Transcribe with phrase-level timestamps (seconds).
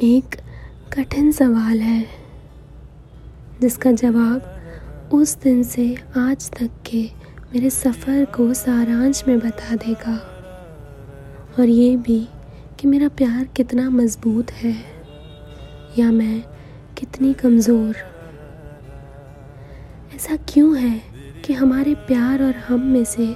[0.00, 0.34] एक
[0.92, 2.06] कठिन सवाल है,
[3.60, 7.02] जिसका जवाब उस दिन से आज तक के
[7.54, 10.16] मेरे सफ़र को सारांश में बता देगा।
[11.58, 12.18] और ये भी
[12.80, 14.74] कि मेरा प्यार कितना मज़बूत है,
[15.98, 16.42] या मैं
[16.98, 17.96] कितनी कमज़ोर।
[20.16, 21.00] ऐसा क्यों है
[21.44, 23.34] कि हमारे प्यार और हम में से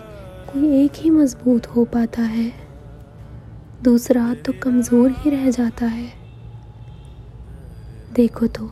[0.53, 2.53] कोई एक ही मज़बूत हो पाता है?
[3.83, 6.20] दूसरा तो कमज़ोर ही रह जाता है।
[8.13, 8.71] देखो तो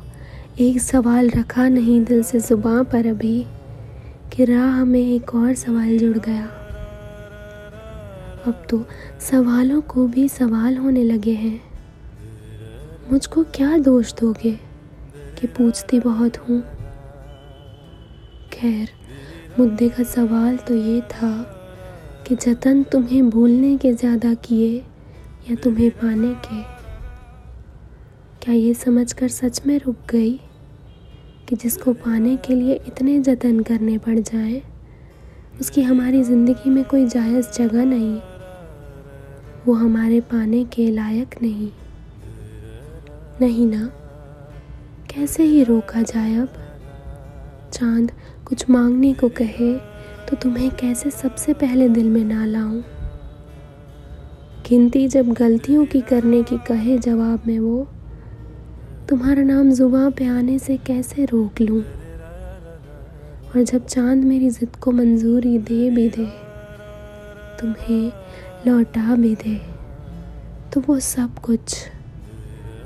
[0.61, 3.47] एक सवाल रखा नहीं दिल से जुबां पर अभी,
[4.33, 6.45] कि राह में एक और सवाल जुड़ गया।
[8.47, 8.85] अब तो
[9.21, 11.61] सवालों को भी सवाल होने लगे हैं।
[13.13, 14.53] मुझको क्या दोष दोगे
[15.39, 16.61] कि पूछती बहुत हूँ?
[18.53, 18.89] खैर,
[19.59, 21.31] मुद्दे का सवाल तो ये था
[22.29, 24.77] कि जतन तुम्हें भूलने के ज़्यादा किए
[25.51, 26.78] या तुम्हें पाने के।
[28.49, 30.41] क्या ये समझकर सच में रुक गई
[31.49, 34.63] कि जिसको पाने के लिए इतने जतन करने पड़ जाए,
[35.61, 38.21] उसकी हमारी ज़िंदगी में कोई जायज़ जगह नहीं।
[39.67, 41.71] वो हमारे पाने के लायक नहीं।
[43.41, 43.87] नहीं ना?
[45.11, 46.49] कैसे ही रोका जाए अब?
[47.73, 48.13] चाँद
[48.45, 49.75] कुछ मांगने को कहे
[50.27, 52.81] तो तुम्हें कैसे सबसे पहले दिल में ना लाऊं?
[54.69, 57.89] गिनती जब गलतियों की करने की कहे जवाब में वो
[59.09, 61.81] तुम्हारा नाम जुबा पे आने से कैसे रोक लूँ?
[63.47, 66.27] और जब चाँद मेरी ज़िद को मंजूरी दे भी दे,
[67.61, 68.13] तुम्हें
[68.67, 69.55] लौटा भी दे
[70.73, 71.77] तो वो सब कुछ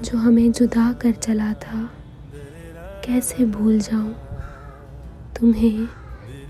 [0.04, 1.82] जो हमें जुदा कर चला था,
[3.04, 4.14] कैसे भूल जाऊँ?
[5.40, 5.86] तुम्हें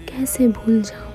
[0.09, 1.12] कैसे भूल जाऊँ?